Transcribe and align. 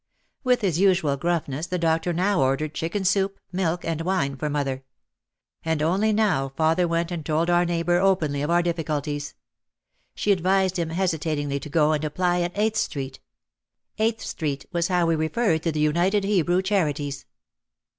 With 0.43 0.61
his 0.61 0.79
usual 0.79 1.15
gruffness 1.15 1.67
the 1.67 1.77
doctor 1.77 2.11
now 2.11 2.41
ordered 2.41 2.73
chicken 2.73 3.05
soup, 3.05 3.39
milk 3.51 3.85
and 3.85 4.01
wine 4.01 4.35
for 4.35 4.49
mother. 4.49 4.83
And 5.63 5.79
only 5.83 6.11
now 6.11 6.49
father 6.49 6.87
went 6.87 7.11
and 7.11 7.23
told 7.23 7.51
our 7.51 7.65
neighbour 7.65 7.99
openly 7.99 8.41
of 8.41 8.49
our 8.49 8.63
diffi 8.63 8.83
culties. 8.83 9.35
She 10.15 10.31
advised 10.31 10.79
him 10.79 10.89
hesitatingly 10.89 11.59
to 11.59 11.69
go 11.69 11.91
and 11.91 12.03
apply 12.03 12.41
at 12.41 12.57
"Eighth 12.57 12.77
Street." 12.77 13.19
Eighth 13.99 14.21
Street 14.21 14.65
was 14.71 14.87
how 14.87 15.05
we 15.05 15.15
referred 15.15 15.61
to 15.61 15.71
the 15.71 15.79
United 15.79 16.23
Hebrew 16.23 16.63
Charities. 16.63 17.27